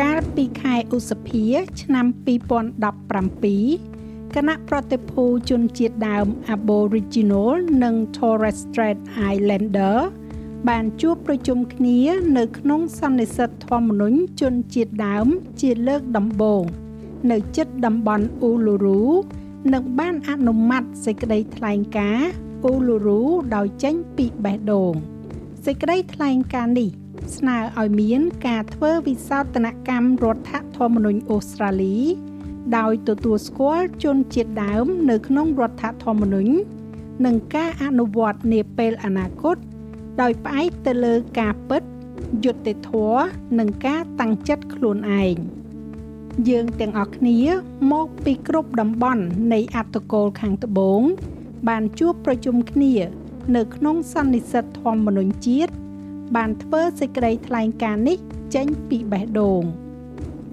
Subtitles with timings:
[0.00, 1.46] កាលពីខែឧសភា
[1.82, 2.06] ឆ្នាំ
[2.36, 7.52] 2017គណៈប្រតិភូជនជាតិដើម Aboriginal
[7.82, 8.98] និង Torres Strait
[9.32, 9.96] Islander
[10.68, 11.98] បានជួបប្រជុំគ្នា
[12.38, 15.26] នៅក្នុងសន្និសីទធម្មនុញ្ញជនជាតិដើម
[15.60, 16.62] ជាលើកដំបូង
[17.30, 19.04] នៅជិតតំបន់អ៊ូលូរូ
[19.72, 22.28] និងបានអនុម័តសេចក្តីថ្លែងការណ៍
[22.64, 23.22] អ៊ូលូរូ
[23.54, 24.94] ដោយចេញពីបេះដូង
[25.66, 26.90] សេចក្តីថ្លែងការណ៍នេះ
[27.36, 31.98] ស្នើឲ្យមានការធ្វើវិសោធនកម្មរដ្ឋធម្មនុញ្ញអូស្ត្រាលី
[32.76, 36.52] ដោយទទួលស្គាល់ជនជាតិដើម នៅក្នុងរដ្ឋធម្មនុញ្ញ
[37.24, 39.56] និងការអនុវត្តនាពេលអនាគត
[40.20, 41.82] ដោយផ្អែកទៅលើការពិត
[42.44, 43.24] យុត្តិធម៌
[43.58, 45.36] និងការតាំងចិត្តខ្លួនឯង
[46.48, 47.38] យើងទាំងអស់គ្នា
[47.92, 51.00] មកពីគ្រប់តំបន់នៃអត្តកូលខាងត្បូង
[51.68, 52.94] បានជួបប្រជុំគ្នា
[53.56, 55.72] នៅក្នុងសន្និសីទធម្មនុញ្ញជាតិ
[56.36, 58.18] បានធ្វើសេចក្តីថ្លែងការណ៍នេះ
[58.54, 59.62] ចេញពីបេះដូង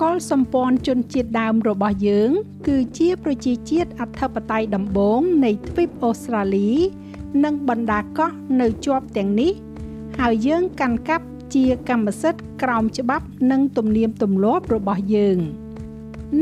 [0.00, 2.30] កុលសម្ព័ន្ធជនជាតិដើមរបស់យើង
[2.68, 6.70] គឺជាប្រជាជាតិអធិបតេយ្យដំបូងនៃទ្វីបអូស្ត្រាលី
[7.44, 9.52] និងបណ្ដាកោះនៅជាប់ទាំងនេះ
[10.18, 15.38] ហើយយើងកាន់កាប់ជាកម្មសិទ្ធិក្រោមច្បាប់និងទំនៀមទម្លាប់របស់យើង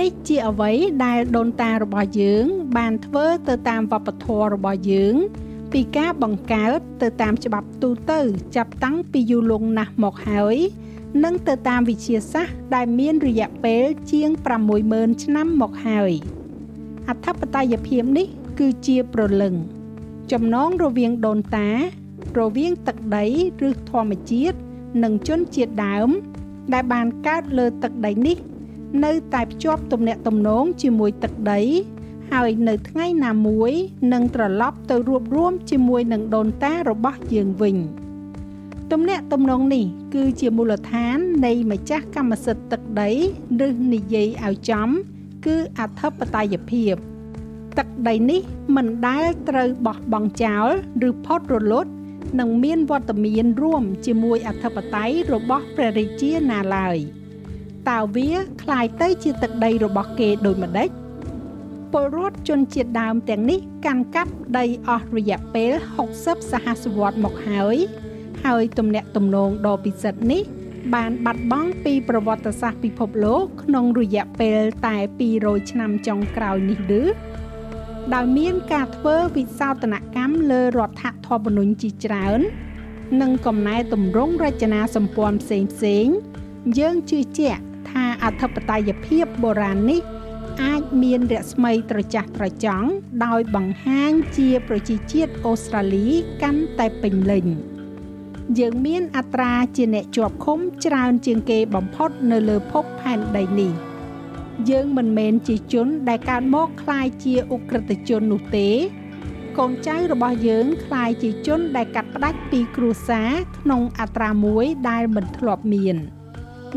[0.00, 0.72] នេះជាអ្វី
[1.04, 2.44] ដែលដូនតារបស់យើង
[2.76, 5.14] បានធ្វើទៅតាមវប្បធម៌របស់យើង
[5.72, 8.20] ពីការបង្កើតទៅតាមច្បាប់ទូទៅ
[8.56, 10.56] ចាប់តាំងពីយូរលង់ណាស់មកហើយ
[11.24, 14.30] និងទៅតាមវិទ្យាសាស្ត្រដែលមានរយៈពេលជាង
[14.76, 16.12] 60000ឆ្នាំមកហើយ
[17.08, 18.26] អធិបតេយ្យភាពនេះ
[18.58, 19.54] គឺជាប្រលឹង
[20.32, 21.68] ចំណងរវាងដូនតា
[22.38, 23.26] រវាងទឹកដី
[23.68, 24.56] ឬធម្មជាតិ
[25.02, 26.08] និងជនជាតិដើម
[26.72, 28.36] ដែលបានកើតលើទឹកដីនេះ
[29.04, 31.60] នៅតែភ្ជាប់ទំនាក់ទំនងជាមួយទឹកដី
[32.31, 33.71] ហើយនៅថ្ងៃណាមួយ
[34.13, 37.77] នឹងត្រឡប់ទៅរួបរวมជាមួយនឹងដូនតារបស់យើងវិញ
[38.91, 43.11] ទំនាក់ទំនងនេះគឺជាមូលដ្ឋាននៃម្ចាស់កម្មសិទ្ធិទឹកដី
[43.65, 44.89] ឬនិយាយឲ្យចំ
[45.45, 46.93] គឺអធិបតេយ្យភាព
[47.77, 48.41] ទឹកដីនេះ
[48.75, 50.67] មិនដែលត្រូវបោះបង់ចោល
[51.07, 51.91] ឬផុតរលត់
[52.39, 56.97] នឹងមានវត្តមានរួមជាមួយអធិបតេយ្យរបស់ព្រះរាជាណាឡើយ
[57.89, 58.31] តើវា
[58.63, 60.89] คล้ายទៅជាទឹកដីរបស់គេដូចម្ដេច
[61.92, 65.72] ពលរដ្ឋជនជាតិដើមទាំងនេះកាន់កាប់ដីអស់រយៈពេល
[66.12, 67.76] 60សហសវត្សរ៍មកហើយ
[68.44, 70.42] ហើយទំនាក់ទំនងដ៏ពិសិដ្ឋនេះ
[70.94, 74.96] បានបាត់បង់ពីប្រវត្តិសាស្ត្រពិភពលោកក្នុងរយៈពេលតែ
[75.34, 77.02] 200ឆ្នាំចុងក្រោយនេះឬ
[78.14, 82.40] ដោយមានការធ្វើវិសោធនកម្មលើរដ្ឋធម្មនុញ្ញជាច្រើន
[83.20, 86.06] និងកំណែតម្រង់រចនាសម្ព័ន្ធផ្សេងផ្សេង
[86.78, 90.00] យើងជឿជាក់ថាអធិបតេយ្យភាពបុរាណនេះ
[90.63, 92.87] អាចមានរស្មីត្រចះត្រចង់
[93.25, 96.07] ដោយបង្ហាញជាប្រជាជាតិអូស្ត្រាលី
[96.41, 97.45] កាន់តែពេញលេញ
[98.59, 103.73] យើងមានអត្រាជាអ្នកជាប់ឃុំច្រើនជាងគេបំផុតនៅលើភពផែនដីនេះ
[104.69, 108.69] យើងមិនមែនជាជនដែលកើតមកคล้ายជាអ ுக ្រិតជននោះទេ
[109.57, 115.97] កូនចៅរបស់យើងคล้ายជាជនដែលកាត់ផ្ដាច់ពីគ្រួសារក្នុងអត្រាមួយដែលមិនធ្លាប់មាន។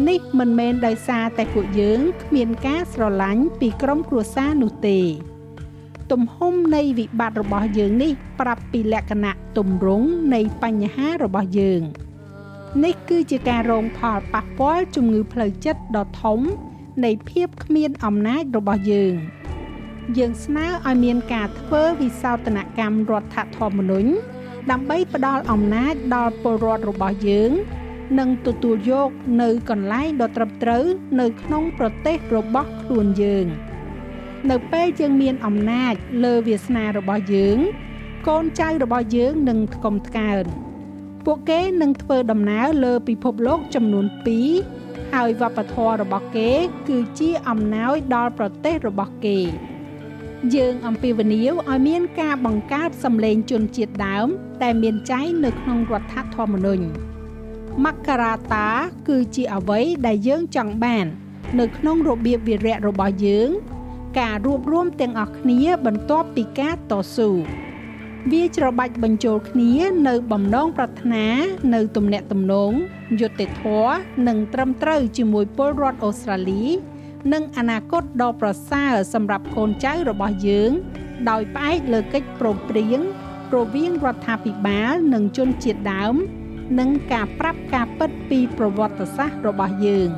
[0.07, 5.00] នេះមិនមែនដោយសារតែពួកយើងគ្មានការស្រឡាញ់ពីក្រុមគ្រួសារនោះទេ
[6.12, 11.81] ទំហំនៃវិបត្តិរបស់យើងនេះ ប្រាប់ពីលក្ខណៈទម្រង់នៃបញ្ហារបស់យើង
[12.84, 16.40] នេះគឺជាការរងផលប៉ះពាល់ជំងឺផ្លូវចិត្តដ៏ធំ
[17.06, 19.13] នៃភាពគ្មានអំណាចរបស់យើង
[20.18, 24.12] យើងស្នើឲ្យមានការធ្វើវិសោធនកម្មរដ្ឋធម្មនុញ្ញ
[24.72, 27.52] ដើម្បីផ្ដល់អំណាចដល់ពលរដ្ឋរបស់យើង
[28.19, 29.09] និងទទួលយក
[29.41, 30.85] នៅកន្លែងដ៏ត្រឹមត្រូវ
[31.19, 33.45] នៅក្នុងប្រទេសរបស់ខ្លួនយើង
[34.49, 37.57] នៅពេលយើងមានអំណាចលើវាសនារបស់យើង
[38.27, 40.44] កូនចៅរបស់យើងនឹងថ្កុំថ្កើង
[41.25, 44.05] ពួកគេនឹងធ្វើដំណើរលើពិភពលោកចំនួន
[44.59, 46.52] 2ហើយវប្បធម៌របស់គេ
[46.87, 49.40] គឺជាអំណោយដល់ប្រទេសរបស់គេ
[50.55, 54.28] យើងអំពាវនាវឲ្យមានការបង្កើតសម្លេងជនជាតិដើម
[54.61, 57.10] តែមានចែងនៅក្នុងរដ្ឋធម្មនុញ្ញ
[57.85, 58.68] មករាតា
[59.08, 61.06] គឺជាអ្វីដែលយើងចង់បាន
[61.59, 63.50] នៅក្នុងរបៀបវិរៈរបស់យើង
[64.20, 69.72] ការរួបរวมទាំងអស់គ្នាបន្ទាប់ពីការតស៊ូវាច្របាច់បញ្ចូលគ្នា
[70.08, 71.26] នៅបំណងប្រាថ្នា
[71.73, 72.72] នៅទំនាក់ទំនង
[73.20, 73.94] យុត្តិធម៌
[74.28, 76.64] និងត្រឹមត្រូវជាមួយពលរដ្ឋអូស្ត្រាលី
[77.34, 80.72] និងអនាគតដ៏ប្រសើរសម្រាប់កូនចៅរបស់យើង
[81.29, 83.00] ដោយផ្អែកលើកិច្ចព្រមព្រៀង
[83.56, 86.16] រវាងរដ្ឋាភិបាលនិងជនជាតិដើម
[86.79, 90.09] និងការប្រាប់ការពិតពីប្រវត្តិសាស្ត្ររបស់យើង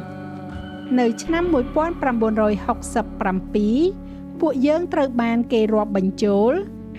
[0.99, 6.51] នៅឆ្នាំ1967ពួកយើងត្រូវបានគេរាប់បញ្ចូល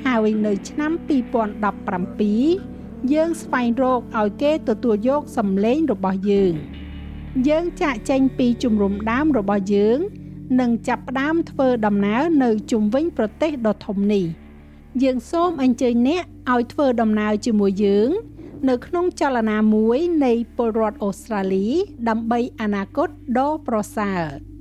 [0.06, 1.04] ហើយនៅឆ្នាំ2017
[3.12, 6.52] យើងស្វែងរកឲ្យគេទទួលយកសម្លេងរបស់យើង
[7.48, 9.98] យើងចាក់ចេញពីជំរំដើមរបស់យើង
[10.60, 14.24] និងចាប់ផ្ដើមធ្វើដំណើរនៅជុំវិញប្រទេសដ៏ធំនេះ
[15.02, 18.08] យើងសូមអញ្ជើញអ្នកឲ្យធ្វើដំណើរជាមួយយើង
[18.70, 21.66] នៅក្នុងចលនាមួយនៃពលរដ្ឋអូស្ត្រាលី
[22.08, 23.08] ដើម្បីអនាគត
[23.38, 24.22] ដ៏ប្រសើរ។